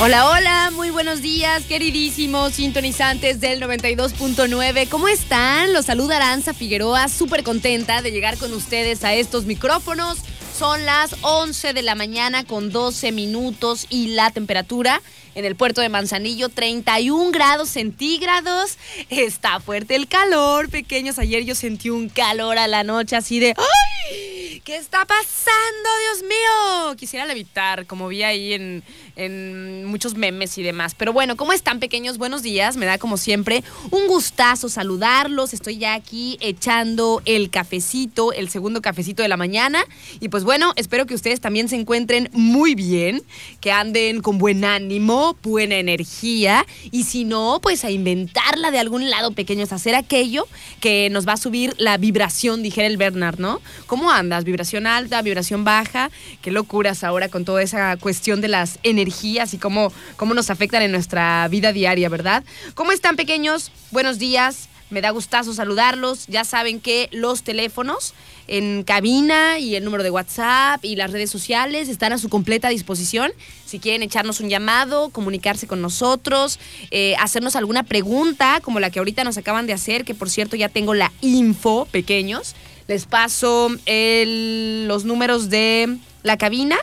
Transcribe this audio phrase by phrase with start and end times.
[0.00, 4.88] Hola, hola, muy buenos días, queridísimos sintonizantes del 92.9.
[4.88, 5.72] ¿Cómo están?
[5.72, 10.18] Los saluda Aranza Figueroa, súper contenta de llegar con ustedes a estos micrófonos.
[10.58, 15.00] Son las 11 de la mañana con 12 minutos y la temperatura
[15.36, 18.78] en el puerto de Manzanillo, 31 grados centígrados.
[19.10, 21.20] Está fuerte el calor, pequeños.
[21.20, 24.33] Ayer yo sentí un calor a la noche así de ¡ay!
[24.62, 26.96] ¿Qué está pasando, Dios mío?
[26.96, 28.82] Quisiera levitar, como vi ahí en,
[29.16, 30.94] en muchos memes y demás.
[30.94, 32.18] Pero bueno, ¿cómo están, pequeños?
[32.18, 32.76] Buenos días.
[32.76, 35.54] Me da como siempre un gustazo saludarlos.
[35.54, 39.82] Estoy ya aquí echando el cafecito, el segundo cafecito de la mañana.
[40.20, 43.22] Y pues bueno, espero que ustedes también se encuentren muy bien,
[43.60, 46.66] que anden con buen ánimo, buena energía.
[46.90, 50.46] Y si no, pues a inventarla de algún lado, pequeños, hacer aquello
[50.80, 53.60] que nos va a subir la vibración, dijera el Bernard, ¿no?
[53.86, 54.43] ¿Cómo andas?
[54.44, 56.10] ¿Vibración alta, vibración baja?
[56.42, 60.82] Qué locuras ahora con toda esa cuestión de las energías y cómo, cómo nos afectan
[60.82, 62.44] en nuestra vida diaria, ¿verdad?
[62.74, 63.72] ¿Cómo están, pequeños?
[63.90, 64.68] Buenos días.
[64.90, 66.26] Me da gustazo saludarlos.
[66.28, 68.14] Ya saben que los teléfonos
[68.46, 72.68] en cabina y el número de WhatsApp y las redes sociales están a su completa
[72.68, 73.32] disposición.
[73.64, 78.98] Si quieren echarnos un llamado, comunicarse con nosotros, eh, hacernos alguna pregunta como la que
[78.98, 82.54] ahorita nos acaban de hacer, que por cierto ya tengo la info, pequeños.
[82.86, 86.76] Les paso los números de la cabina.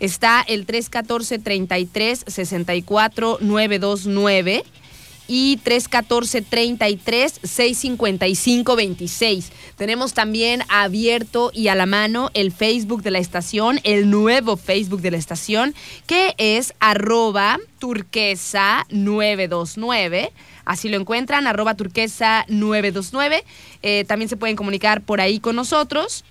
[0.00, 4.64] Está el 314 33 64 929
[5.28, 9.52] y 314 33 655 26.
[9.76, 15.00] Tenemos también abierto y a la mano el Facebook de la estación, el nuevo Facebook
[15.00, 15.74] de la estación,
[16.06, 20.32] que es arroba turquesa 929.
[20.64, 23.44] Así lo encuentran, arroba turquesa 929.
[23.82, 26.24] Eh, también se pueden comunicar por ahí con nosotros.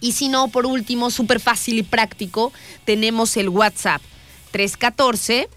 [0.00, 2.52] Y si no, por último, súper fácil y práctico,
[2.84, 4.02] tenemos el WhatsApp
[4.50, 5.48] 314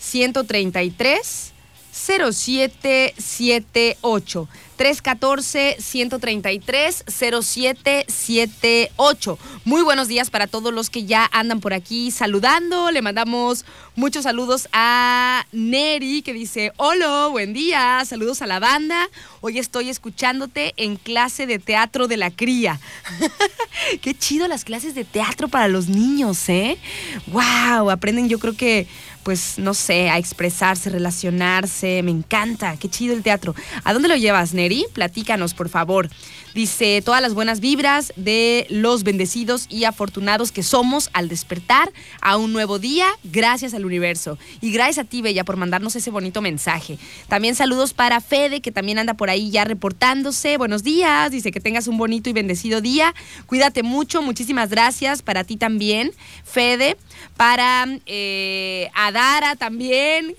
[0.00, 1.51] 133
[1.92, 9.38] 0778 314 133 0778.
[9.64, 12.90] Muy buenos días para todos los que ya andan por aquí saludando.
[12.90, 13.64] Le mandamos
[13.94, 18.02] muchos saludos a Neri que dice, "Hola, buen día.
[18.06, 19.08] Saludos a la banda.
[19.40, 22.80] Hoy estoy escuchándote en clase de teatro de la cría."
[24.00, 26.78] Qué chido las clases de teatro para los niños, ¿eh?
[27.26, 28.86] Wow, aprenden yo creo que
[29.22, 33.54] pues no sé, a expresarse, relacionarse, me encanta, qué chido el teatro.
[33.84, 34.86] ¿A dónde lo llevas, Neri?
[34.92, 36.08] Platícanos, por favor.
[36.54, 41.90] Dice, todas las buenas vibras de los bendecidos y afortunados que somos al despertar
[42.20, 44.38] a un nuevo día, gracias al universo.
[44.60, 46.98] Y gracias a ti, Bella, por mandarnos ese bonito mensaje.
[47.28, 50.58] También saludos para Fede, que también anda por ahí ya reportándose.
[50.58, 53.14] Buenos días, dice que tengas un bonito y bendecido día.
[53.46, 56.12] Cuídate mucho, muchísimas gracias para ti también,
[56.44, 56.98] Fede.
[57.38, 60.34] Para eh, Adara también,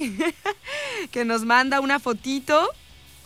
[1.11, 2.69] que nos manda una fotito.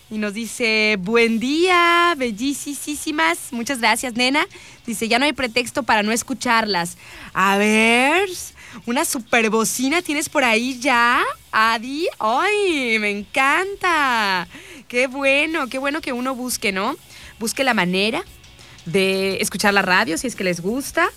[0.10, 3.52] Y nos dice, buen día, bellísimas.
[3.52, 4.48] Muchas gracias, nena.
[4.86, 6.98] Dice, ya no hay pretexto para no escucharlas.
[7.34, 8.30] A ver,
[8.86, 12.08] una super bocina tienes por ahí ya, Adi.
[12.20, 14.48] ¡Ay, me encanta!
[14.88, 16.96] Qué bueno, qué bueno que uno busque, ¿no?
[17.38, 18.24] Busque la manera
[18.86, 21.10] de escuchar la radio si es que les gusta,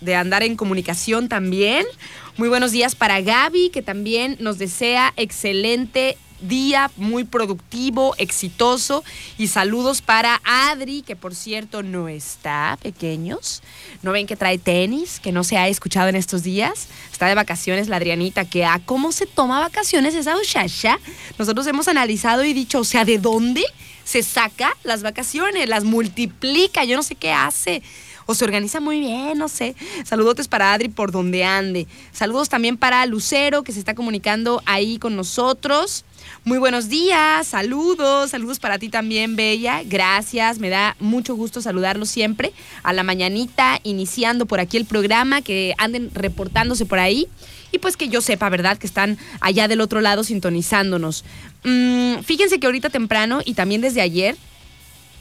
[0.00, 1.84] de andar en comunicación también.
[2.38, 9.04] Muy buenos días para Gaby, que también nos desea excelente día, muy productivo, exitoso.
[9.38, 13.62] Y saludos para Adri, que por cierto no está, pequeños.
[14.02, 16.88] ¿No ven que trae tenis, que no se ha escuchado en estos días?
[17.12, 20.98] Está de vacaciones la Adrianita, que a cómo se toma vacaciones esa muchacha.
[21.38, 23.64] Nosotros hemos analizado y dicho, o sea, ¿de dónde
[24.04, 25.68] se saca las vacaciones?
[25.68, 27.82] Las multiplica, yo no sé qué hace
[28.30, 29.74] o se organiza muy bien, no sé.
[30.04, 31.88] Saludotes para Adri por donde ande.
[32.12, 36.04] Saludos también para Lucero, que se está comunicando ahí con nosotros.
[36.44, 39.82] Muy buenos días, saludos, saludos para ti también, Bella.
[39.84, 42.52] Gracias, me da mucho gusto saludarlos siempre.
[42.84, 47.26] A la mañanita, iniciando por aquí el programa, que anden reportándose por ahí.
[47.72, 48.78] Y pues que yo sepa, ¿verdad?
[48.78, 51.24] Que están allá del otro lado sintonizándonos.
[51.64, 54.36] Mm, fíjense que ahorita temprano y también desde ayer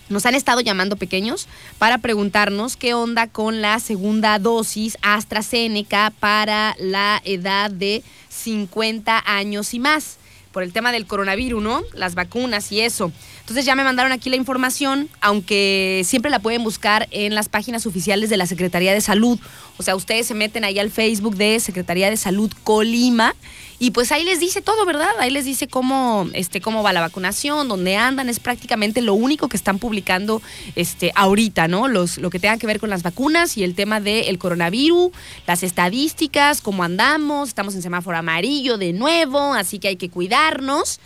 [0.09, 1.47] nos han estado llamando pequeños
[1.77, 9.73] para preguntarnos qué onda con la segunda dosis AstraZeneca para la edad de 50 años
[9.73, 10.17] y más.
[10.51, 11.83] por el tema del coronavirus, ¿no?
[11.93, 13.11] Las vacunas y eso.
[13.41, 17.85] Entonces ya me mandaron aquí la información, aunque siempre la pueden buscar en las páginas
[17.85, 19.39] oficiales de la Secretaría de Salud.
[19.77, 23.35] O sea, ustedes se meten ahí al Facebook de Secretaría de Salud Colima
[23.81, 25.11] y pues ahí les dice todo, ¿verdad?
[25.19, 29.47] Ahí les dice cómo, este, cómo va la vacunación, dónde andan, es prácticamente lo único
[29.47, 30.41] que están publicando
[30.75, 31.87] este, ahorita, ¿no?
[31.87, 35.11] Los, lo que tenga que ver con las vacunas y el tema del coronavirus,
[35.47, 40.99] las estadísticas, cómo andamos, estamos en semáforo amarillo de nuevo, así que hay que cuidarnos.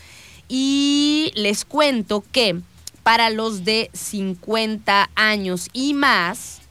[0.50, 2.60] Y les cuento que
[3.04, 6.62] para los de 50 años y más,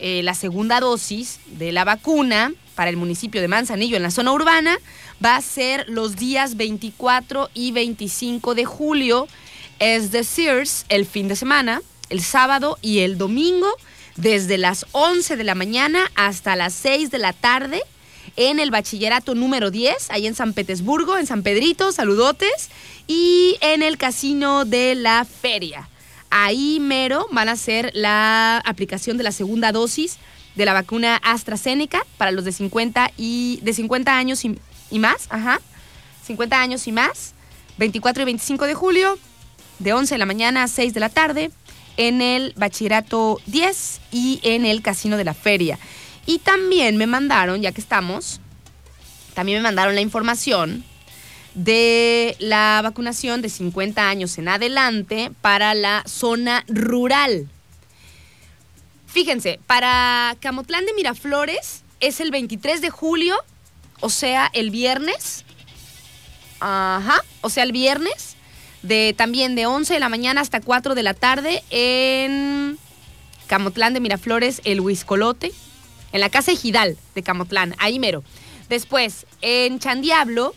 [0.00, 4.32] eh, la segunda dosis de la vacuna para el municipio de Manzanillo en la zona
[4.32, 4.78] urbana
[5.24, 9.28] va a ser los días 24 y 25 de julio,
[9.78, 13.68] es decir, el fin de semana, el sábado y el domingo,
[14.16, 17.82] desde las 11 de la mañana hasta las 6 de la tarde
[18.36, 22.70] en el bachillerato número 10, ahí en San Petersburgo, en San Pedrito, saludotes,
[23.06, 25.88] y en el casino de la feria.
[26.30, 30.18] Ahí mero van a hacer la aplicación de la segunda dosis
[30.54, 34.44] de la vacuna AstraZeneca para los de 50 y de 50 años
[34.90, 35.60] y más, ajá.
[36.24, 37.34] 50 años y más,
[37.78, 39.18] 24 y 25 de julio,
[39.78, 41.50] de 11 de la mañana a 6 de la tarde,
[41.96, 45.78] en el Bachillerato 10 y en el Casino de la Feria.
[46.26, 48.40] Y también me mandaron, ya que estamos,
[49.34, 50.84] también me mandaron la información
[51.54, 57.48] de la vacunación de 50 años en adelante para la zona rural.
[59.06, 63.36] Fíjense, para Camotlán de Miraflores es el 23 de julio,
[64.00, 65.44] o sea, el viernes.
[66.60, 68.36] Ajá, o sea, el viernes,
[68.82, 72.78] de también de 11 de la mañana hasta 4 de la tarde en
[73.46, 75.52] Camotlán de Miraflores, el Huiscolote,
[76.12, 78.22] en la casa Ejidal de Camotlán, ahí mero.
[78.68, 80.54] Después, en Chandiablo,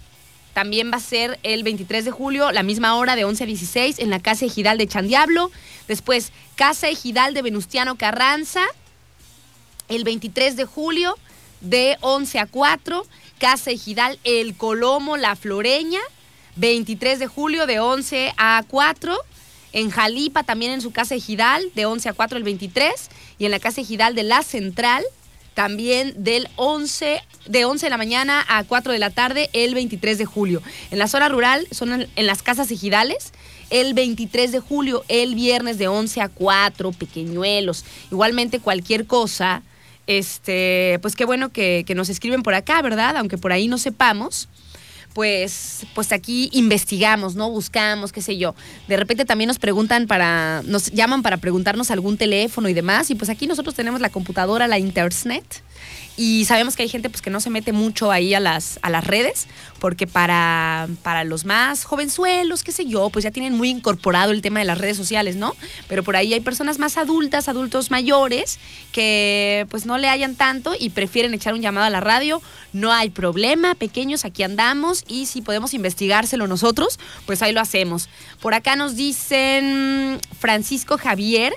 [0.54, 4.00] también va a ser el 23 de julio, la misma hora de 11 a 16,
[4.00, 5.52] en la Casa Ejidal de Chandiablo.
[5.88, 8.62] Después, Casa Ejidal de Venustiano Carranza,
[9.90, 11.18] el 23 de julio,
[11.62, 13.06] de 11 a 4.
[13.40, 16.00] Casa Ejidal El Colomo, La Floreña,
[16.56, 19.18] 23 de julio, de 11 a 4.
[19.74, 22.92] En Jalipa, también en su Casa Ejidal, de 11 a 4 el 23.
[23.40, 25.04] Y en la Casa Ejidal de La Central,
[25.54, 30.18] también del 11, de 11 de la mañana a 4 de la tarde el 23
[30.18, 30.62] de julio.
[30.92, 33.32] En la zona rural son en, las casas ejidales
[33.70, 37.86] el 23 de julio, el viernes de 11 a 4, pequeñuelos.
[38.12, 39.64] Igualmente cualquier cosa,
[40.08, 43.18] este, pues qué bueno que, que nos escriben por acá, ¿verdad?
[43.18, 44.50] Aunque por ahí no sepamos
[45.14, 47.50] pues, pues aquí investigamos, ¿no?
[47.50, 48.56] Buscamos, qué sé yo.
[48.88, 53.10] De repente también nos preguntan para, nos llaman para preguntarnos algún teléfono y demás.
[53.12, 55.64] Y pues aquí nosotros tenemos la computadora, la internet
[56.16, 58.92] y sabemos que hay gente pues, que no se mete mucho ahí a las, a
[58.92, 59.48] las redes,
[59.80, 64.42] porque para, para los más jovenzuelos, qué sé yo, pues ya tienen muy incorporado el
[64.42, 65.56] tema de las redes sociales, ¿no?
[65.88, 68.60] Pero por ahí hay personas más adultas, adultos mayores,
[68.92, 72.42] que pues no le hayan tanto y prefieren echar un llamado a la radio.
[72.74, 78.08] No hay problema, pequeños, aquí andamos y si podemos investigárselo nosotros, pues ahí lo hacemos.
[78.40, 81.54] Por acá nos dicen Francisco Javier,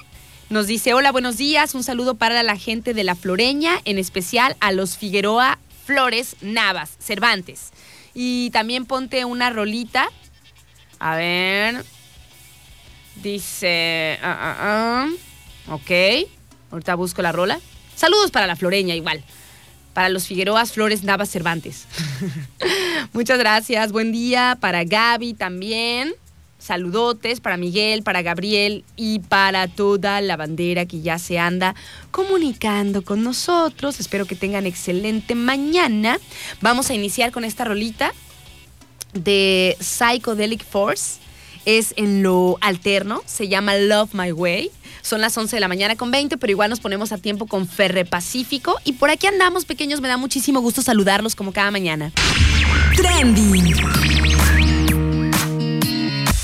[0.49, 4.57] nos dice, hola, buenos días, un saludo para la gente de La Floreña, en especial
[4.61, 7.73] a los Figueroa Flores Navas, Cervantes.
[8.15, 10.09] Y también ponte una rolita.
[10.99, 11.85] A ver.
[13.23, 14.57] Dice, ah, ah,
[15.69, 15.75] ah.
[15.75, 16.29] ok,
[16.71, 17.61] ahorita busco la rola.
[17.97, 19.25] Saludos para La Floreña igual.
[19.95, 21.87] Para los Figueroas Flores Navas Cervantes.
[23.13, 23.91] Muchas gracias.
[23.91, 26.15] Buen día para Gaby también.
[26.67, 31.77] Saludotes para Miguel, para Gabriel y para toda la bandera que ya se anda
[32.11, 34.01] comunicando con nosotros.
[34.01, 36.19] Espero que tengan excelente mañana.
[36.61, 38.13] Vamos a iniciar con esta rolita
[39.15, 41.21] de Psychedelic Force.
[41.67, 44.73] Es en lo alterno, se llama Love My Way.
[45.03, 47.69] Son las 11 de la mañana con 20, pero igual nos ponemos a tiempo con
[47.69, 48.77] Ferre Pacífico.
[48.83, 50.01] Y por aquí andamos, pequeños.
[50.01, 52.11] Me da muchísimo gusto saludarlos como cada mañana.
[52.97, 53.73] Trending.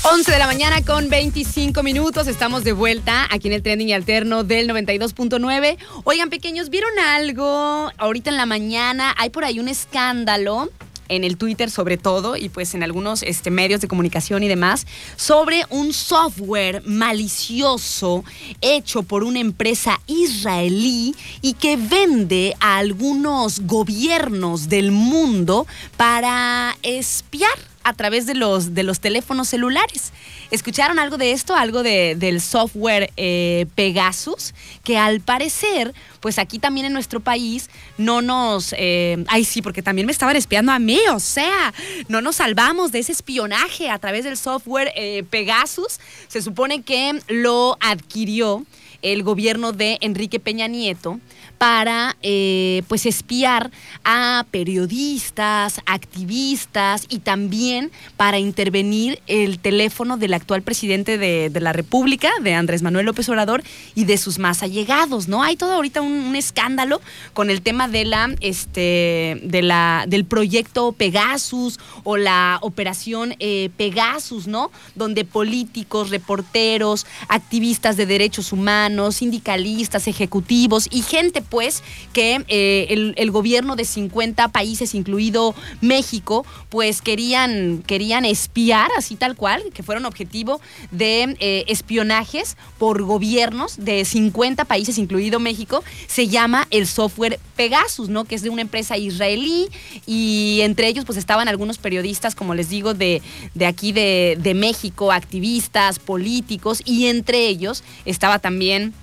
[0.05, 2.27] 11 de la mañana con 25 minutos.
[2.27, 5.77] Estamos de vuelta aquí en el trending alterno del 92.9.
[6.03, 7.89] Oigan, pequeños, ¿vieron algo?
[7.97, 10.69] Ahorita en la mañana hay por ahí un escándalo
[11.07, 14.87] en el Twitter sobre todo y pues en algunos este, medios de comunicación y demás
[15.15, 18.25] sobre un software malicioso
[18.61, 25.65] hecho por una empresa israelí y que vende a algunos gobiernos del mundo
[25.97, 30.11] para espiar a través de los, de los teléfonos celulares.
[30.51, 31.55] ¿Escucharon algo de esto?
[31.55, 37.69] Algo de, del software eh, Pegasus, que al parecer, pues aquí también en nuestro país
[37.97, 38.73] no nos...
[38.77, 41.73] Eh, ay, sí, porque también me estaban espiando a mí, o sea,
[42.07, 45.99] no nos salvamos de ese espionaje a través del software eh, Pegasus.
[46.27, 48.63] Se supone que lo adquirió
[49.01, 51.19] el gobierno de Enrique Peña Nieto
[51.63, 53.71] para eh, pues espiar
[54.03, 62.29] a periodistas, activistas y también para intervenir el teléfono del actual presidente de, la República,
[62.41, 63.63] de Andrés Manuel López Obrador,
[63.95, 65.41] y de sus más allegados, ¿no?
[65.41, 66.99] Hay todo ahorita un, escándalo
[67.31, 73.69] con el tema de la, este, de la, del proyecto Pegasus o la operación eh,
[73.77, 74.69] Pegasus, ¿no?
[74.95, 81.83] Donde políticos, reporteros, activistas de derechos humanos, sindicalistas, ejecutivos y gente pues
[82.13, 89.35] que eh, el, gobierno de 50 países, incluido México, pues querían, querían espiar, así tal
[89.35, 96.27] cual, que fueron objetivo de eh, espionajes por gobiernos de 50 países, incluido México, se
[96.27, 98.25] llama el software Pegasus, ¿no?
[98.25, 99.69] Que es de una empresa israelí
[100.07, 103.21] y entre ellos pues estaban algunos periodistas, como les digo, de,
[103.53, 108.95] de aquí de, de México, activistas, políticos y entre ellos estaba también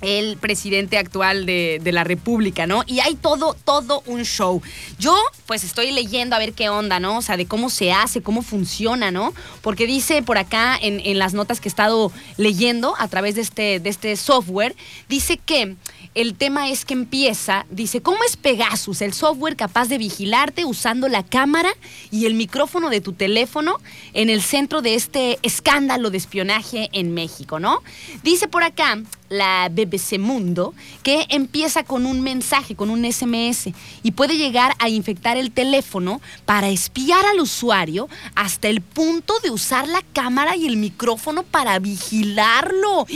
[0.00, 2.82] el presidente actual de, la República, ¿no?
[2.86, 4.60] Y hay todo, todo un show.
[4.98, 7.18] Yo, pues, estoy leyendo a ver qué onda, ¿no?
[7.18, 9.32] O sea, de cómo se hace, cómo funciona, ¿no?
[9.62, 13.40] Porque dice por acá en, en las notas que he estado leyendo a través de
[13.40, 14.76] este, de este software,
[15.08, 15.76] dice que
[16.16, 21.08] el tema es que empieza, dice, ¿cómo es Pegasus, el software capaz de vigilarte usando
[21.08, 21.68] la cámara
[22.10, 23.78] y el micrófono de tu teléfono
[24.14, 27.82] en el centro de este escándalo de espionaje en México, ¿no?
[28.22, 33.70] Dice por acá la BBC Mundo que empieza con un mensaje, con un SMS
[34.02, 39.50] y puede llegar a infectar el teléfono para espiar al usuario hasta el punto de
[39.50, 43.06] usar la cámara y el micrófono para vigilarlo.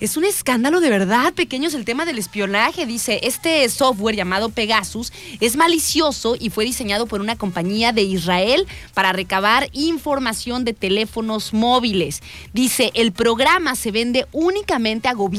[0.00, 2.86] Es un escándalo de verdad, pequeños, el tema del espionaje.
[2.86, 8.66] Dice, este software llamado Pegasus es malicioso y fue diseñado por una compañía de Israel
[8.94, 12.22] para recabar información de teléfonos móviles.
[12.52, 15.37] Dice, el programa se vende únicamente a gobiernos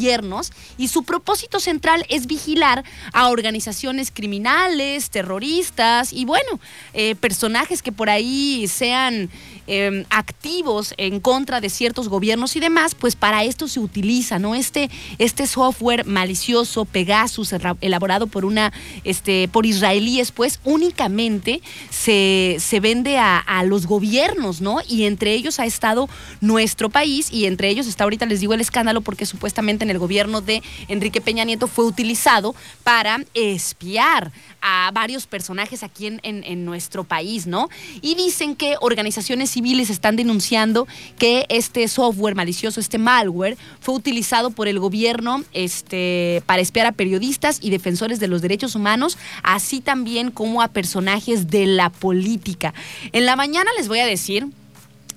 [0.77, 6.59] y su propósito central es vigilar a organizaciones criminales, terroristas y bueno,
[6.93, 9.29] eh, personajes que por ahí sean
[9.71, 14.55] Em, activos en contra de ciertos gobiernos y demás, pues para esto se utiliza, ¿no?
[14.55, 14.89] Este,
[15.19, 23.19] este software malicioso, Pegasus, elaborado por una, este, por israelíes, pues únicamente se, se vende
[23.19, 24.79] a, a, los gobiernos, ¿no?
[24.87, 26.09] Y entre ellos ha estado
[26.41, 29.99] nuestro país y entre ellos está ahorita les digo el escándalo porque supuestamente en el
[29.99, 34.31] gobierno de Enrique Peña Nieto fue utilizado para espiar
[34.61, 37.69] a varios personajes aquí en, en, nuestro país, ¿no?
[38.01, 44.51] Y dicen que organizaciones civiles están denunciando que este software malicioso, este malware, fue utilizado
[44.51, 49.79] por el gobierno este, para espiar a periodistas y defensores de los derechos humanos, así
[49.79, 52.73] también como a personajes de la política.
[53.13, 54.47] En la mañana les voy a decir,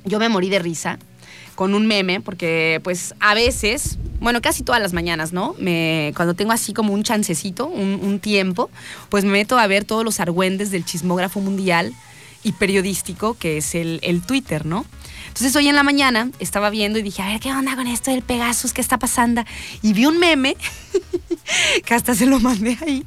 [0.04, 0.98] yo me morí de risa
[1.62, 5.54] con un meme, porque pues a veces, bueno, casi todas las mañanas, ¿no?
[5.60, 8.68] Me, cuando tengo así como un chancecito, un, tiempo,
[9.10, 11.94] pues me meto a ver todos los argüendes del chismógrafo mundial
[12.42, 14.84] y periodístico, que es el, el Twitter, ¿no?
[15.28, 18.10] Entonces hoy en la mañana estaba viendo y dije, a ver, ¿qué onda con esto
[18.10, 18.72] del Pegasus?
[18.72, 19.44] ¿Qué está pasando?
[19.82, 20.56] Y vi un meme
[21.84, 23.04] que hasta se lo mandé ahí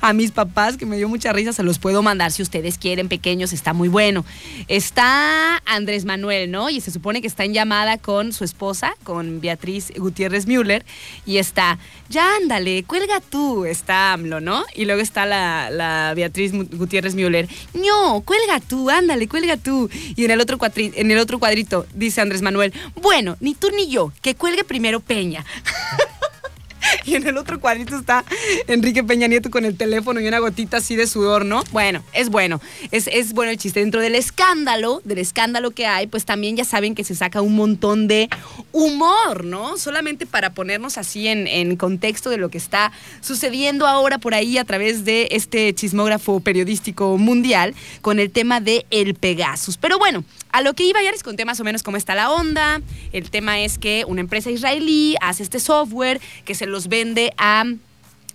[0.00, 3.08] a mis papás, que me dio mucha risa, se los puedo mandar si ustedes quieren,
[3.08, 4.24] pequeños, está muy bueno.
[4.68, 6.70] Está Andrés Manuel, ¿no?
[6.70, 10.84] Y se supone que está en llamada con su esposa, con Beatriz Gutiérrez Müller,
[11.26, 14.64] y está, ya ándale, cuelga tú, está AMLO, ¿no?
[14.74, 19.88] Y luego está la, Beatriz Gutiérrez Müller, no, cuelga tú, ándale, cuelga tú.
[20.16, 23.88] Y en el otro, en el otro cuadrito dice Andrés Manuel, bueno, ni tú ni
[23.88, 25.44] yo, que cuelgue primero Peña.
[27.06, 28.24] y en el otro cuadrito está
[28.66, 31.64] Enrique Peña Nieto con el teléfono y una gotita así de sudor, ¿no?
[31.72, 32.60] Bueno, es bueno.
[32.90, 33.80] Es, es bueno el chiste.
[33.80, 37.56] Dentro del escándalo, del escándalo que hay, pues también ya saben que se saca un
[37.56, 38.28] montón de
[38.72, 39.76] humor, ¿no?
[39.78, 44.58] Solamente para ponernos así en, en contexto de lo que está sucediendo ahora por ahí
[44.58, 49.76] a través de este chismógrafo periodístico mundial con el tema de el Pegasus.
[49.76, 52.30] Pero bueno, a lo que iba ya les conté más o menos cómo está la
[52.30, 52.80] onda.
[53.12, 57.64] El tema es que una empresa israelí hace este software que se los vende a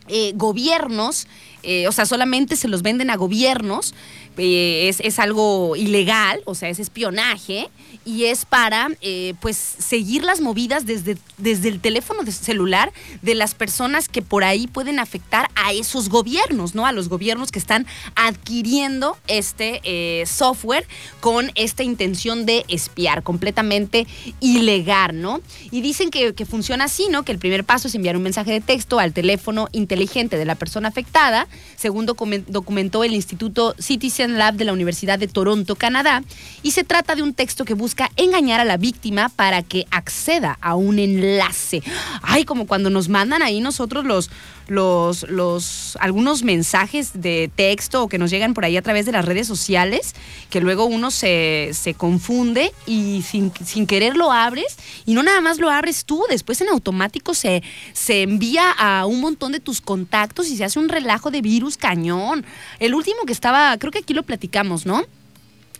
[0.07, 1.27] eh, gobiernos,
[1.61, 3.93] eh, o sea, solamente se los venden a gobiernos
[4.37, 7.69] eh, es, es algo ilegal, o sea, es espionaje
[8.07, 13.53] y es para eh, pues seguir las movidas desde, desde el teléfono celular de las
[13.53, 16.85] personas que por ahí pueden afectar a esos gobiernos, ¿no?
[16.85, 17.85] A los gobiernos que están
[18.15, 20.87] adquiriendo este eh, software
[21.19, 24.07] con esta intención de espiar, completamente
[24.39, 25.41] ilegal, ¿no?
[25.69, 27.23] Y dicen que, que funciona así, ¿no?
[27.23, 30.55] Que el primer paso es enviar un mensaje de texto al teléfono inteligente de la
[30.55, 31.45] persona afectada,
[31.75, 36.23] según documentó el Instituto Citizen Lab de la Universidad de Toronto, Canadá,
[36.63, 40.57] y se trata de un texto que busca engañar a la víctima para que acceda
[40.61, 41.81] a un enlace.
[42.21, 44.29] Ay, como cuando nos mandan ahí nosotros los,
[44.67, 49.25] los, algunos mensajes de texto o que nos llegan por ahí a través de las
[49.25, 50.13] redes sociales,
[50.49, 53.51] que luego uno se, confunde y sin,
[53.87, 57.63] querer lo abres y no nada más lo abres tú, después en automático se,
[57.93, 61.77] se envía a un montón de tus contactos y se hace un relajo de virus
[61.77, 62.45] cañón.
[62.79, 65.03] El último que estaba, creo que aquí lo platicamos, ¿no?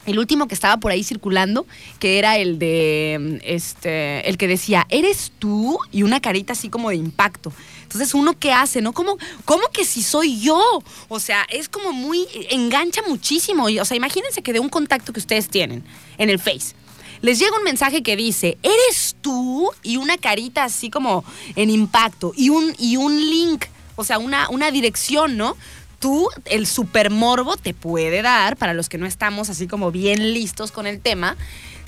[0.08, 1.68] El último que estaba por ahí circulando,
[2.00, 5.78] que era el de, este, el que decía, ¿eres tú?
[5.92, 7.52] Y una carita así como de impacto.
[7.84, 8.94] Entonces, uno qué hace, ¿no?
[8.94, 10.82] ¿Cómo, cómo que si soy yo?
[11.10, 13.66] O sea, es como muy, engancha muchísimo.
[13.66, 15.84] O sea, imagínense que de un contacto que ustedes tienen
[16.18, 16.74] en el Face,
[17.22, 19.70] les llega un mensaje que dice, ¿eres tú?
[19.84, 23.66] Y una carita así como en impacto y un, y un link,
[23.98, 25.58] o sea, una, una dirección, ¿no?
[26.00, 30.72] Tú, el supermorbo te puede dar, para los que no estamos así como bien listos
[30.72, 31.38] con el tema,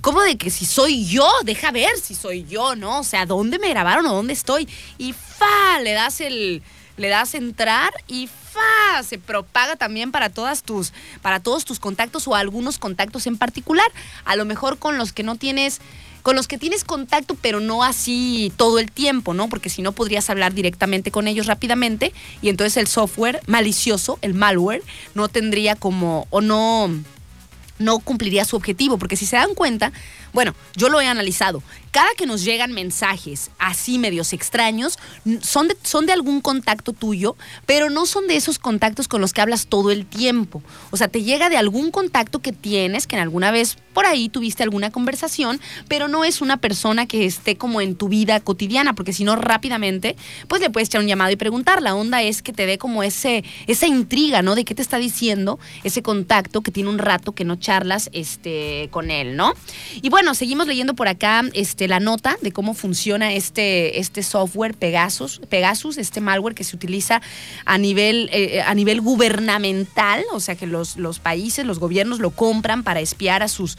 [0.01, 2.99] como de que si soy yo, deja ver si soy yo, ¿no?
[2.99, 4.67] O sea, ¿dónde me grabaron o dónde estoy?
[4.97, 6.61] Y fa, le das el,
[6.97, 12.27] le das entrar y fa, se propaga también para todas tus, para todos tus contactos
[12.27, 13.91] o algunos contactos en particular.
[14.25, 15.79] A lo mejor con los que no tienes
[16.21, 19.49] con los que tienes contacto, pero no así todo el tiempo, ¿no?
[19.49, 24.33] Porque si no podrías hablar directamente con ellos rápidamente y entonces el software malicioso, el
[24.33, 24.83] malware,
[25.15, 26.89] no tendría como o no
[27.79, 29.91] no cumpliría su objetivo, porque si se dan cuenta,
[30.33, 31.63] bueno, yo lo he analizado.
[31.91, 34.99] Cada que nos llegan mensajes así medios extraños,
[35.41, 39.33] son de, son de algún contacto tuyo, pero no son de esos contactos con los
[39.33, 40.61] que hablas todo el tiempo.
[40.91, 44.29] O sea, te llega de algún contacto que tienes, que en alguna vez por ahí
[44.29, 48.93] tuviste alguna conversación, pero no es una persona que esté como en tu vida cotidiana,
[48.93, 50.15] porque si no rápidamente,
[50.47, 51.81] pues le puedes echar un llamado y preguntar.
[51.81, 54.53] La onda es que te dé como ese, esa intriga, ¿no?
[54.53, 58.89] De qué te está diciendo ese contacto que tiene un rato que no charlas este,
[58.91, 59.53] con él, ¿no?
[60.01, 64.21] Y bueno, bueno, seguimos leyendo por acá este, la nota de cómo funciona este, este
[64.21, 67.21] software Pegasus, Pegasus, este malware que se utiliza
[67.63, 72.31] a nivel, eh, a nivel gubernamental, o sea que los, los países, los gobiernos lo
[72.31, 73.77] compran para espiar a sus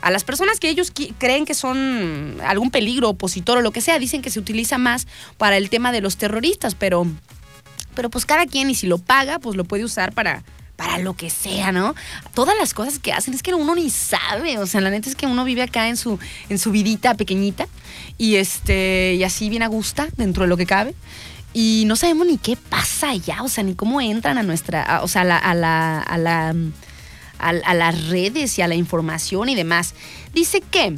[0.00, 3.98] a las personas que ellos creen que son algún peligro, opositor o lo que sea,
[3.98, 7.06] dicen que se utiliza más para el tema de los terroristas, pero,
[7.94, 10.42] pero pues cada quien y si lo paga, pues lo puede usar para,
[10.82, 11.94] para lo que sea, ¿no?
[12.34, 15.14] Todas las cosas que hacen es que uno ni sabe, o sea, la neta es
[15.14, 16.18] que uno vive acá en su,
[16.48, 17.68] en su vidita pequeñita
[18.18, 20.96] y, este, y así bien a gusto dentro de lo que cabe.
[21.54, 25.08] Y no sabemos ni qué pasa allá, o sea, ni cómo entran a nuestra, o
[25.08, 26.54] sea, a la, a la, a la
[27.38, 29.94] a, las redes y a la información y demás.
[30.34, 30.96] Dice que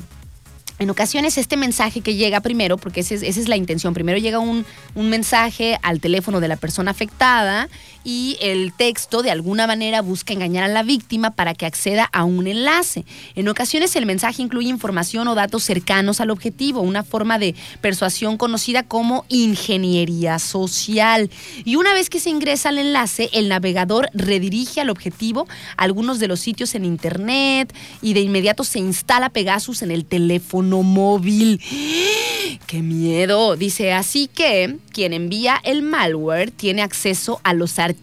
[0.79, 4.65] en ocasiones este mensaje que llega primero, porque esa es, la intención, primero llega un,
[4.95, 7.69] un, mensaje al teléfono de la persona afectada
[8.05, 12.25] y el texto de alguna manera busca engañar a la víctima para que acceda a
[12.25, 13.05] un enlace.
[13.35, 18.37] En ocasiones el mensaje incluye información o datos cercanos al objetivo, una forma de persuasión
[18.37, 21.31] conocida como ingeniería social.
[21.65, 26.29] Y una vez que se ingresa al enlace, el navegador redirige al objetivo algunos de
[26.29, 31.61] los sitios en Internet y de inmediato se instala Pegasus en el teléfono móvil.
[32.67, 33.57] ¡Qué miedo!
[33.57, 37.94] Dice, así que quien envía el malware tiene acceso a los archivos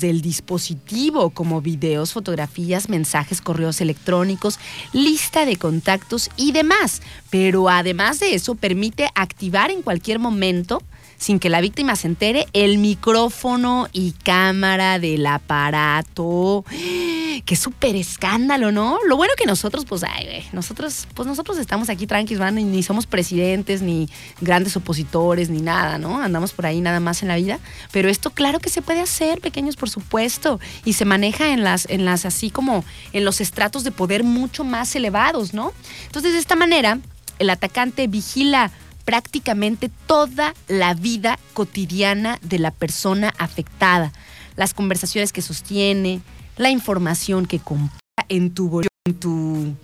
[0.00, 4.58] del dispositivo, como videos, fotografías, mensajes, correos electrónicos,
[4.92, 7.02] lista de contactos y demás.
[7.30, 10.82] Pero además de eso, permite activar en cualquier momento
[11.16, 16.64] sin que la víctima se entere, el micrófono y cámara del aparato.
[17.44, 18.98] Qué súper escándalo, ¿no?
[19.06, 23.82] Lo bueno que nosotros, pues, ay, nosotros, pues nosotros estamos aquí tranquilos, ni somos presidentes,
[23.82, 24.08] ni
[24.40, 26.20] grandes opositores, ni nada, ¿no?
[26.20, 27.60] Andamos por ahí nada más en la vida.
[27.92, 30.58] Pero esto, claro que se puede hacer, pequeños, por supuesto.
[30.84, 34.64] Y se maneja en las, en las así como en los estratos de poder mucho
[34.64, 35.72] más elevados, ¿no?
[36.06, 36.98] Entonces, de esta manera,
[37.38, 38.72] el atacante vigila
[39.06, 44.12] prácticamente toda la vida cotidiana de la persona afectada,
[44.56, 46.20] las conversaciones que sostiene,
[46.58, 47.96] la información que compra
[48.28, 49.74] en tu en tu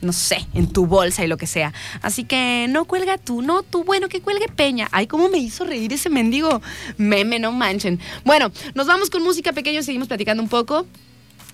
[0.00, 1.72] no sé, en tu bolsa y lo que sea.
[2.00, 4.88] Así que no cuelga tú, no tú, bueno, que cuelgue Peña.
[4.90, 6.60] Ay, cómo me hizo reír ese mendigo
[6.96, 8.00] meme, no manchen.
[8.24, 10.88] Bueno, nos vamos con música pequeño, seguimos platicando un poco.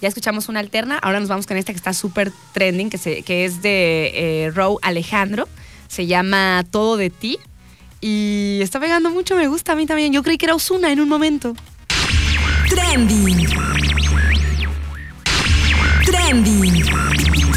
[0.00, 3.62] Ya escuchamos una alterna, ahora nos vamos con esta que está súper trending, que, es
[3.62, 5.48] de eh, Row Alejandro.
[5.88, 7.38] Se llama Todo de ti.
[8.00, 10.12] Y está pegando mucho, me gusta a mí también.
[10.12, 11.54] Yo creí que era Osuna en un momento.
[12.68, 13.46] Trending.
[16.04, 17.51] Trending.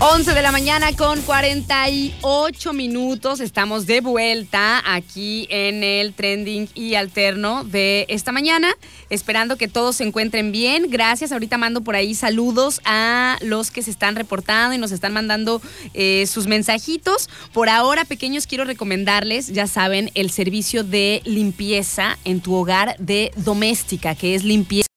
[0.00, 3.40] 11 de la mañana con 48 minutos.
[3.40, 8.68] Estamos de vuelta aquí en el trending y alterno de esta mañana.
[9.10, 10.88] Esperando que todos se encuentren bien.
[10.88, 11.32] Gracias.
[11.32, 15.60] Ahorita mando por ahí saludos a los que se están reportando y nos están mandando
[15.94, 17.28] eh, sus mensajitos.
[17.52, 23.32] Por ahora, pequeños, quiero recomendarles, ya saben, el servicio de limpieza en tu hogar de
[23.34, 24.88] doméstica, que es limpieza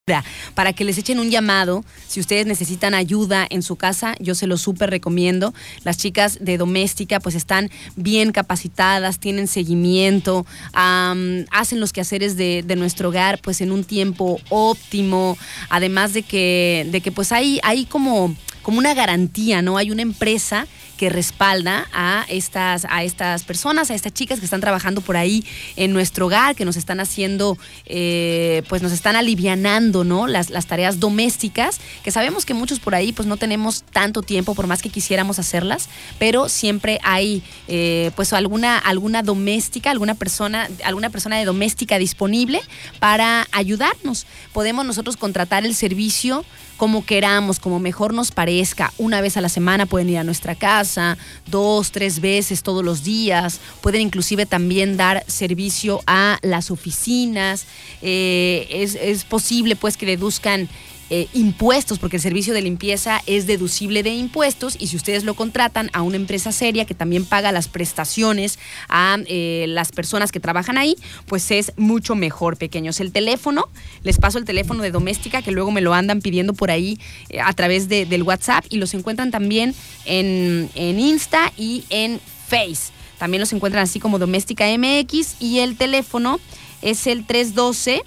[0.53, 1.83] para que les echen un llamado.
[2.07, 5.53] Si ustedes necesitan ayuda en su casa, yo se lo súper recomiendo.
[5.83, 12.75] Las chicas de doméstica pues están bien capacitadas, tienen seguimiento, hacen los quehaceres de, de,
[12.75, 15.37] nuestro hogar pues en un tiempo óptimo.
[15.69, 19.77] Además de que, de que pues hay, hay como, como una garantía, ¿no?
[19.77, 20.67] Hay una empresa
[21.01, 25.43] que respalda a estas, a estas personas, a estas chicas que están trabajando por ahí
[25.75, 30.27] en nuestro hogar, que nos están haciendo, eh, pues nos están alivianando, ¿no?
[30.27, 34.53] Las, las tareas domésticas, que sabemos que muchos por ahí pues no tenemos tanto tiempo,
[34.53, 40.69] por más que quisiéramos hacerlas, pero siempre hay eh, pues alguna, alguna doméstica, alguna persona,
[40.83, 42.61] alguna persona de doméstica disponible
[42.99, 44.27] para ayudarnos.
[44.53, 46.45] Podemos nosotros contratar el servicio
[46.81, 48.91] como queramos, como mejor nos parezca.
[48.97, 51.15] Una vez a la semana pueden ir a nuestra casa,
[51.45, 53.59] dos, tres veces todos los días.
[53.81, 57.67] Pueden inclusive también dar servicio a las oficinas.
[58.01, 60.69] Eh, es, es posible pues que deduzcan
[61.13, 65.33] eh, impuestos, porque el servicio de limpieza es deducible de impuestos y si ustedes lo
[65.33, 70.39] contratan a una empresa seria que también paga las prestaciones a eh, las personas que
[70.39, 70.95] trabajan ahí,
[71.25, 73.01] pues es mucho mejor, pequeños.
[73.01, 73.67] El teléfono,
[74.03, 76.97] les paso el teléfono de doméstica que luego me lo andan pidiendo por ahí
[77.27, 82.21] eh, a través de, del WhatsApp y los encuentran también en, en Insta y en
[82.47, 82.93] Face.
[83.17, 86.39] También los encuentran así como Doméstica MX y el teléfono
[86.81, 88.01] es el 312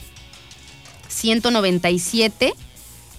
[1.09, 2.55] 197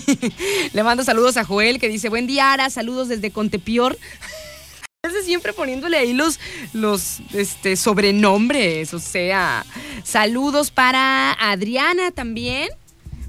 [0.72, 3.98] Le mando saludos a Joel que dice, buen día, Ara, saludos desde Contepior.
[5.24, 6.38] Siempre poniéndole ahí los,
[6.72, 9.66] los este, sobrenombres, o sea,
[10.04, 12.68] saludos para Adriana también,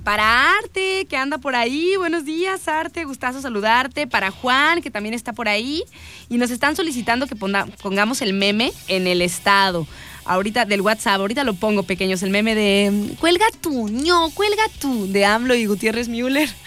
[0.04, 1.96] para Arte, que anda por ahí.
[1.98, 4.06] Buenos días, Arte, gustazo saludarte.
[4.06, 5.84] Para Juan, que también está por ahí.
[6.30, 9.88] Y nos están solicitando que pongamos el meme en el estado
[10.26, 15.12] ahorita del WhatsApp, ahorita lo pongo pequeños, el meme de cuelga tú, no, cuelga tú,
[15.12, 16.50] de AMLO y Gutiérrez Müller.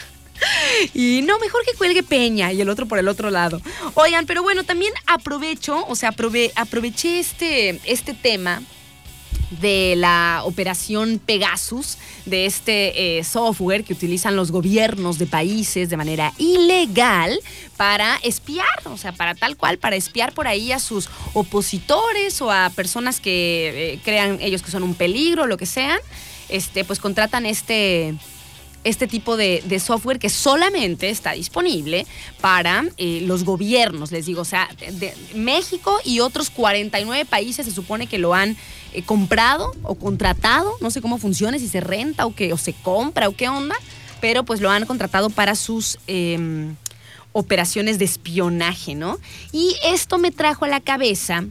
[0.93, 3.63] Y no, mejor que cuelgue Peña y el otro por el otro lado.
[3.95, 8.61] Oigan, pero bueno, también aprovecho, o sea, aproveché este, este tema
[9.51, 15.97] de la operación Pegasus, de este eh, software que utilizan los gobiernos de países de
[15.97, 17.39] manera ilegal
[17.77, 22.51] para espiar, o sea, para tal cual, para espiar por ahí a sus opositores o
[22.51, 25.99] a personas que eh, crean ellos que son un peligro, lo que sean,
[26.49, 28.15] este, pues contratan este
[28.87, 32.07] este tipo de, software que solamente está disponible
[32.41, 37.73] para eh, los gobiernos, les digo, o sea, de, México y otros 49 países se
[37.73, 38.57] supone que lo han
[38.93, 42.75] eh, comprado o contratado, no sé cómo funciona, si se renta o, que, o se
[42.75, 43.75] compra o qué onda,
[44.21, 45.99] pero pues lo han contratado para sus...
[46.07, 46.77] Em,
[47.39, 49.19] operaciones de espionaje, ¿no?
[49.53, 51.45] Y esto me trajo a la cabeza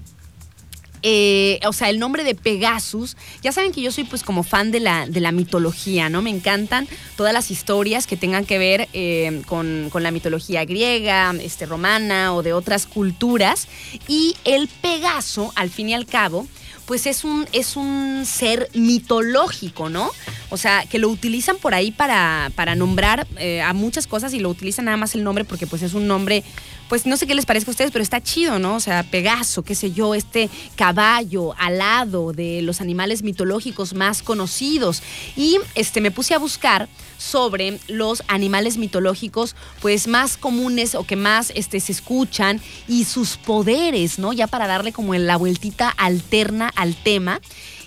[1.07, 4.71] eh, o sea, el nombre de Pegasus, ya saben que yo soy pues como fan
[4.71, 6.23] de la, de la mitología, ¿no?
[6.23, 11.67] Me encantan todas las historias que tengan que ver eh, con, la mitología griega, este,
[11.67, 13.67] romana o de otras culturas.
[14.07, 16.47] Y el Pegaso, al fin y al cabo,
[16.87, 20.09] pues es un, es un ser mitológico, ¿no?
[20.49, 24.39] O sea, que lo utilizan por ahí para, para nombrar eh, a muchas cosas y
[24.39, 26.43] lo utilizan nada más el nombre porque pues es un nombre
[26.89, 28.75] pues no sé qué les parezca a ustedes, pero está chido, ¿no?
[28.75, 35.01] O sea, Pegaso, qué sé yo, este caballo alado de los animales mitológicos más conocidos.
[35.35, 41.15] Y este me puse a buscar sobre los animales mitológicos pues más comunes o que
[41.15, 44.33] más este, se escuchan y sus poderes, ¿no?
[44.33, 47.41] Ya para darle como la vueltita alterna al tema.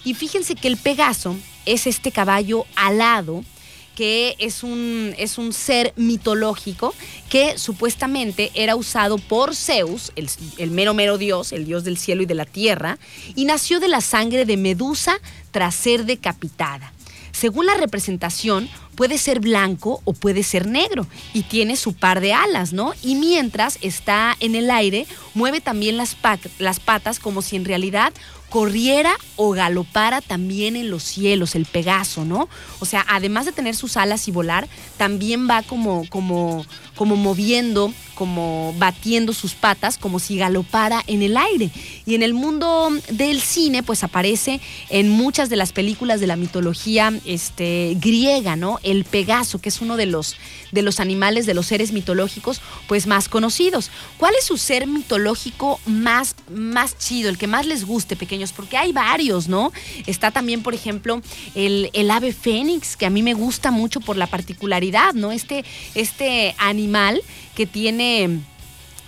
[0.04, 3.44] Y fíjense que el Pegaso es este caballo alado
[3.98, 6.94] que es un, es un ser mitológico
[7.28, 12.22] que supuestamente era usado por Zeus, el, el, mero mero dios, el dios del cielo
[12.22, 12.96] y de la tierra,
[13.34, 15.18] y nació de la sangre de Medusa
[15.50, 16.92] tras ser decapitada.
[17.32, 22.32] Según la representación, puede ser blanco o puede ser negro y tiene su par de
[22.32, 22.94] alas, ¿no?
[23.02, 26.16] Y mientras está en el aire, mueve también las,
[26.60, 28.12] las patas como si en realidad
[28.48, 32.48] corriera o galopara también en los cielos, el Pegaso, ¿no?
[32.80, 36.64] O sea, además de tener sus alas y volar, también va como, como,
[36.98, 41.70] como moviendo, como batiendo sus patas, como si galopara en el aire.
[42.04, 46.34] Y en el mundo del cine, pues aparece en muchas de las películas de la
[46.34, 48.80] mitología este, griega, ¿no?
[48.82, 50.34] El Pegaso, que es uno de los,
[50.72, 53.92] de los animales, de los seres mitológicos, pues más conocidos.
[54.16, 58.38] ¿Cuál es su ser mitológico más, más chido, el que más les guste, pequeño?
[58.56, 59.72] porque hay varios, ¿no?
[60.06, 61.20] Está también, por ejemplo,
[61.54, 65.32] el, ave fénix, que a mí me gusta mucho por la particularidad, ¿no?
[65.32, 66.87] Este, este animal
[67.54, 68.40] que tiene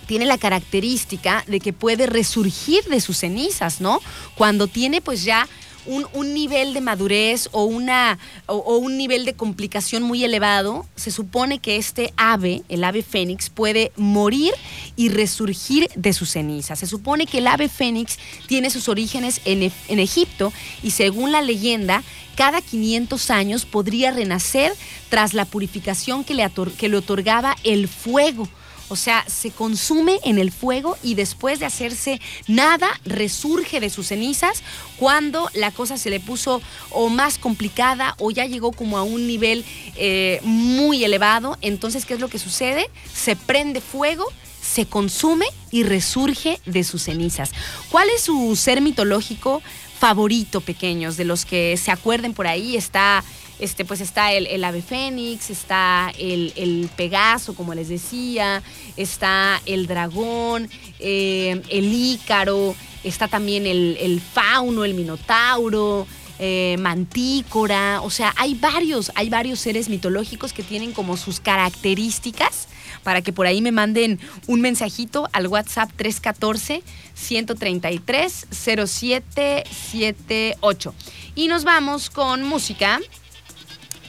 [0.07, 4.01] tiene la característica de que puede resurgir de sus cenizas, ¿no?
[4.35, 5.47] Cuando tiene pues ya
[5.85, 11.59] un, nivel de madurez o, una, o, un nivel de complicación muy elevado, se supone
[11.59, 14.53] que este ave, el ave fénix, puede morir
[14.95, 16.79] y resurgir de sus cenizas.
[16.79, 18.17] Se supone que el ave fénix
[18.47, 22.03] tiene sus orígenes en, en Egipto y según la leyenda,
[22.35, 24.73] cada 500 años podría renacer
[25.09, 28.47] tras la purificación que le, que le otorgaba el fuego
[28.91, 34.07] o sea, se consume en el fuego y después de hacerse nada, resurge de sus
[34.07, 34.63] cenizas
[34.97, 39.27] cuando la cosa se le puso o más complicada o ya llegó como a un
[39.27, 39.63] nivel
[39.95, 41.57] eh, muy elevado.
[41.61, 42.89] Entonces, ¿qué es lo que sucede?
[43.13, 44.27] Se prende fuego
[44.61, 47.51] se consume y resurge de sus cenizas.
[47.89, 49.61] ¿Cuál es su ser mitológico
[49.99, 51.17] favorito, pequeños?
[51.17, 53.23] De los que se acuerden por ahí, está
[53.61, 58.63] este, pues está el, ave fénix, está el, pegaso, como les decía,
[58.97, 60.67] está el dragón,
[60.99, 66.07] eh, el ícaro, está también el, fauno, el minotauro,
[66.39, 72.67] eh, mantícora, o sea, hay varios, hay varios seres mitológicos que tienen como sus características
[73.03, 76.81] para que por ahí me manden un mensajito al WhatsApp 314
[77.13, 80.95] 133 0778.
[81.35, 82.99] Y nos vamos con música.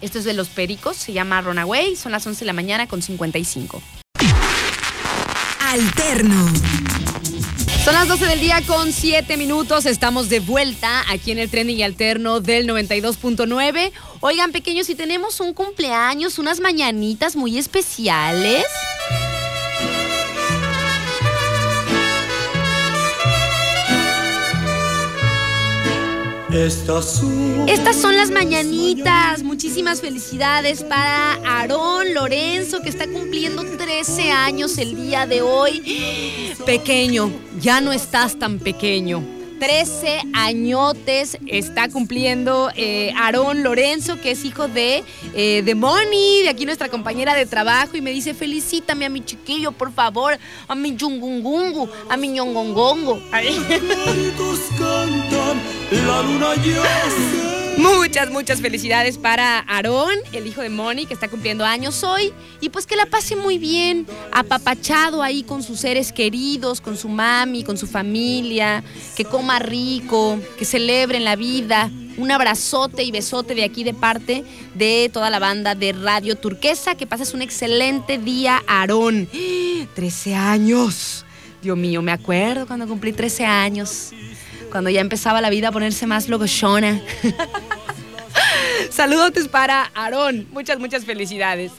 [0.03, 3.01] Esto es de Los Pericos, se llama Runaway, son las 11 de la mañana con
[3.01, 3.81] 55.
[5.61, 6.53] Alterno.
[7.85, 9.87] Son las 12 del día con 7 minutos.
[9.87, 13.93] Estamos de vuelta aquí en el trending alterno del 92.9.
[14.21, 18.65] Oigan, pequeños, si tenemos un cumpleaños, unas mañanitas muy especiales.
[26.55, 28.17] Estas son...
[28.17, 29.43] las mañanitas.
[29.43, 36.55] Muchísimas felicidades para Aarón Lorenzo, que está cumpliendo 13 años el día de hoy.
[36.67, 39.42] Pequeño, ya no estás tan pequeño.
[39.63, 45.05] 13 añotes está cumpliendo eh, Aarón Lorenzo, que es hijo de,
[45.37, 49.25] eh, de Moni, de aquí nuestra compañera de trabajo, y me dice, felicítame a mi
[49.25, 53.23] chiquillo, por favor, a mi yungungungu, a mi ñongongongo.
[55.93, 62.05] la luna Muchas, muchas felicidades para Aarón, el hijo de Moni, que está cumpliendo años
[62.05, 62.33] hoy.
[62.61, 67.09] Y pues que la pase muy bien, apapachado ahí con sus seres queridos, con su
[67.09, 68.85] mami, con su familia,
[69.17, 71.91] que coma rico, que celebren la vida.
[72.19, 76.95] Un abrazote y besote de aquí de parte de toda la banda de Radio Turquesa.
[76.95, 79.29] Que pases un excelente día, Aarón.
[79.95, 81.25] 13 años.
[81.63, 84.13] Dios mío, me acuerdo cuando cumplí 13 años
[84.73, 87.01] cuando ya empezaba la vida a ponerse más logoshona.
[88.91, 90.49] Saludos para Aarón.
[90.51, 91.73] Muchas, muchas felicidades.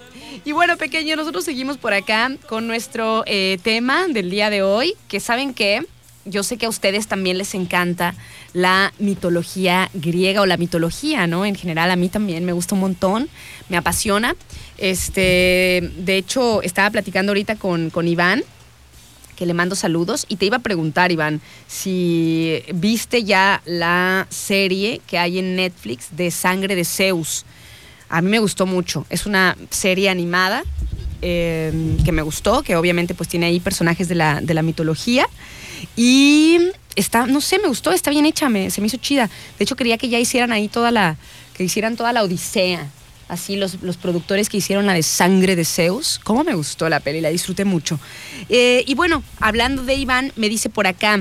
[0.46, 4.94] Y bueno, pequeño, nosotros seguimos por acá con nuestro eh, tema del día de hoy,
[5.08, 5.86] que saben que
[6.26, 8.14] yo sé que a ustedes también les encanta
[8.54, 11.46] la mitología griega o la mitología, ¿no?
[11.46, 13.28] En general a mí también me gusta un montón,
[13.70, 14.36] me apasiona.
[14.78, 18.44] Este, de hecho, estaba platicando ahorita con, con Iván
[19.38, 20.26] que le mando saludos.
[20.30, 26.08] Y te iba a preguntar, Iván, si viste ya la serie que hay en Netflix
[26.12, 27.46] de Sangre de Zeus.
[28.10, 29.06] A mí me gustó mucho.
[29.10, 30.64] Es una serie animada
[31.22, 35.28] eh, que me gustó, que obviamente pues tiene ahí personajes de la, de la mitología.
[35.96, 36.60] Y
[36.96, 39.30] está, no sé, me gustó, está bien hecha, me, se me hizo chida.
[39.58, 41.18] De hecho, quería que ya hicieran ahí toda la,
[41.54, 42.90] que hicieran toda la odisea.
[43.28, 46.20] Así los, los productores que hicieron la de Sangre de Zeus.
[46.24, 47.22] ¿Cómo me gustó la peli?
[47.22, 48.00] La disfruté mucho.
[48.50, 51.20] Eh, y bueno, hablando de Iván, me dice por acá,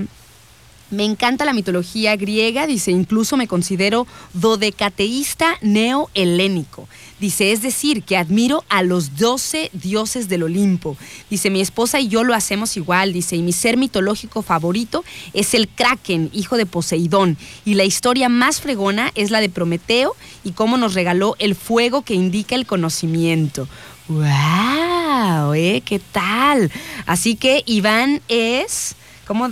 [0.93, 6.87] me encanta la mitología griega, dice, incluso me considero dodecateísta neohelénico.
[7.19, 10.97] Dice, es decir, que admiro a los doce dioses del Olimpo.
[11.31, 13.13] Dice, mi esposa y yo lo hacemos igual.
[13.13, 15.03] Dice, y mi ser mitológico favorito
[15.33, 17.39] es el Kraken, hijo de Poseidón.
[17.65, 22.03] Y la historia más fregona es la de Prometeo y cómo nos regaló el fuego
[22.03, 23.67] que indica el conocimiento.
[24.09, 25.55] ¡Wow!
[25.55, 25.83] ¿eh?
[25.85, 26.71] ¿Qué tal?
[27.07, 28.97] Así que Iván es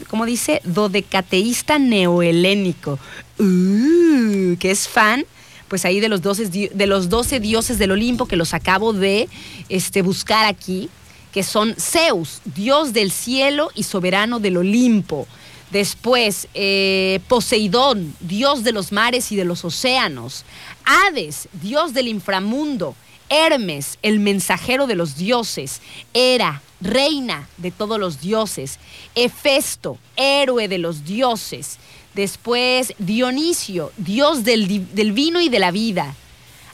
[0.08, 0.60] ¿cómo, dice?
[0.64, 2.98] Dodecateísta neohelénico,
[3.38, 5.24] uh, que es fan
[5.68, 9.28] pues ahí de los, 12, de los 12 dioses del Olimpo que los acabo de
[9.68, 10.90] este, buscar aquí,
[11.32, 15.28] que son Zeus, dios del cielo y soberano del Olimpo.
[15.70, 20.44] Después, eh, Poseidón, dios de los mares y de los océanos.
[20.84, 22.96] Hades, dios del inframundo.
[23.30, 25.80] Hermes, el mensajero de los dioses.
[26.12, 28.78] Hera, reina de todos los dioses,
[29.14, 31.78] Hefesto, héroe de los dioses,
[32.14, 36.14] después Dionisio, dios del, del, vino y de la vida,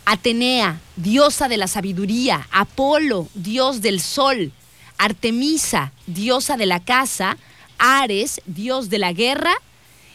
[0.05, 4.53] Atenea, diosa de la sabiduría, Apolo, dios del sol,
[4.99, 7.37] Artemisa, diosa de la casa,
[7.79, 9.53] Ares, dios de la guerra,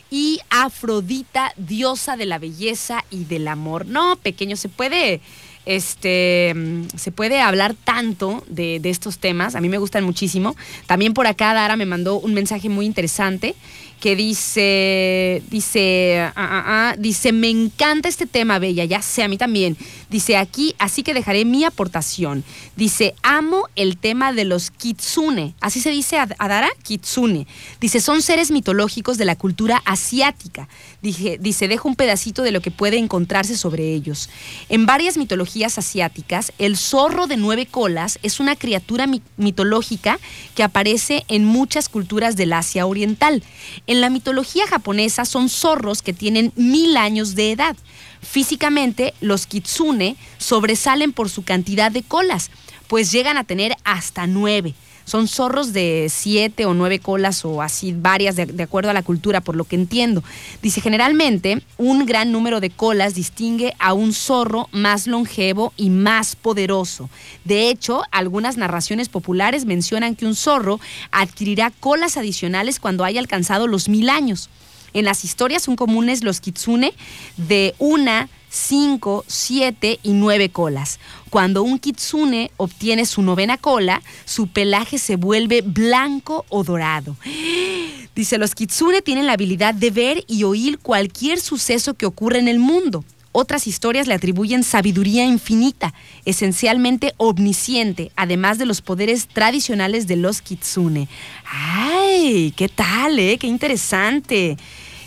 [0.10, 3.86] y Afrodita, diosa de la belleza y del amor.
[3.86, 5.22] No, pequeño, se puede
[5.66, 6.54] este,
[6.96, 10.56] se puede hablar tanto de, estos temas, a mí me gustan muchísimo.
[10.86, 13.56] También por acá Dara me mandó un mensaje muy interesante
[14.02, 19.28] que dice, dice, ah, ah, ah, dice, me encanta este tema, Bella, ya sé, a
[19.28, 19.78] mí también.
[20.10, 22.44] Dice aquí, así que dejaré mi aportación.
[22.76, 25.54] Dice, amo el tema de los kitsune.
[25.62, 27.48] Así se dice Adara, kitsune.
[27.80, 30.68] Dice, son seres mitológicos de la cultura asiática.
[31.02, 34.30] Dice, dice, dejo un pedacito de lo que puede encontrarse sobre ellos.
[34.68, 40.20] En varias mitologías asiáticas, el zorro de nueve colas es una criatura mitológica
[40.56, 43.44] que aparece en muchas culturas del Asia Oriental.
[43.92, 47.76] En la mitología japonesa son zorros que tienen mil años de edad.
[48.22, 52.52] Físicamente, los kitsune sobresalen por su cantidad de colas,
[52.88, 54.76] pues llegan a tener hasta nueve.
[55.12, 59.42] Son zorros de siete o nueve colas o así varias de, acuerdo a la cultura,
[59.42, 60.24] por lo que entiendo.
[60.62, 66.38] Dice, generalmente un gran número de colas distingue a un zorro más longevo y más
[66.38, 67.10] poderoso.
[67.44, 70.80] De hecho, algunas narraciones populares mencionan que un zorro
[71.12, 74.50] adquirirá colas adicionales cuando haya alcanzado los mil años.
[74.94, 76.94] En las historias son comunes los kitsune
[77.36, 81.00] de una, cinco, siete y nueve colas.
[81.30, 87.16] Cuando un kitsune obtiene su novena cola, su pelaje se vuelve blanco o dorado.
[88.16, 92.50] Dice, los kitsune tienen la habilidad de ver y oír cualquier suceso que ocurre en
[92.50, 93.06] el mundo.
[93.32, 95.94] Otras historias le atribuyen sabiduría infinita,
[96.26, 101.08] esencialmente omnisciente, además de los poderes tradicionales de los kitsune.
[101.46, 102.54] ¡Ay!
[102.58, 103.38] ¿Qué tal, eh?
[103.38, 104.58] ¡Qué interesante!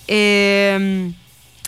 [0.07, 1.13] Em,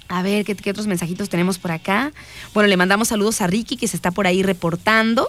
[0.09, 2.13] a ver, ¿qué, otros mensajitos tenemos por acá?
[2.55, 5.29] Bueno, le mandamos saludos a Ricky, que se está por ahí reportando.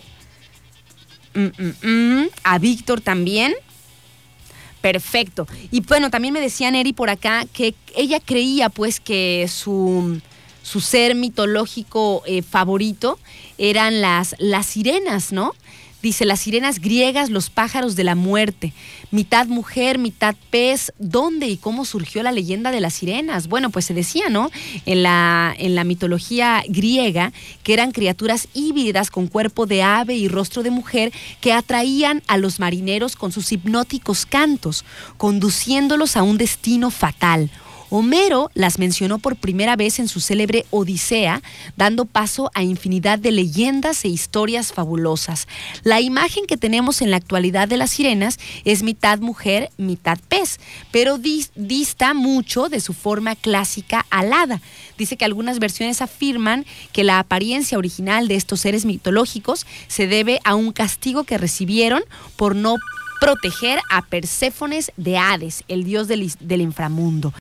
[1.33, 2.29] Mm, mm, mm.
[2.43, 3.53] A Víctor también.
[4.81, 5.47] Perfecto.
[5.71, 10.21] Y bueno, también me decía Neri por acá que ella creía pues que su
[10.67, 13.17] su ser mitológico eh, favorito
[13.57, 15.53] eran las, las sirenas, ¿no?
[16.07, 18.71] Dice, las sirenas griegas, los pájaros de la muerte,
[19.11, 23.49] mitad mujer, mitad pez, ¿dónde y cómo surgió la leyenda de las sirenas?
[23.49, 24.49] Bueno, pues se decía, ¿no?
[24.85, 30.29] En la, en la mitología griega, que eran criaturas híbridas con cuerpo de ave y
[30.29, 34.85] rostro de mujer que atraían a los marineros con sus hipnóticos cantos,
[35.17, 37.51] conduciéndolos a un destino fatal
[37.89, 41.41] Homero las mencionó por primera vez en su célebre Odisea,
[41.77, 45.47] dando paso a infinidad de leyendas e historias fabulosas.
[45.83, 50.59] La imagen que tenemos en la actualidad de las sirenas es mitad mujer, mitad pez,
[50.91, 54.61] pero dista mucho de su forma clásica alada.
[54.97, 60.39] Dice que algunas versiones afirman que la apariencia original de estos seres mitológicos se debe
[60.43, 62.03] a un castigo que recibieron
[62.35, 62.75] por no
[63.19, 67.33] proteger a Perséfones de Hades, el dios del inframundo.